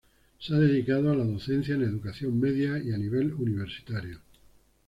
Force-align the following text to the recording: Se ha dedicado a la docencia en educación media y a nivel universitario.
Se 0.39 0.55
ha 0.55 0.57
dedicado 0.57 1.11
a 1.11 1.15
la 1.15 1.23
docencia 1.23 1.75
en 1.75 1.83
educación 1.83 2.39
media 2.39 2.79
y 2.79 2.91
a 2.91 2.97
nivel 2.97 3.35
universitario. 3.35 4.17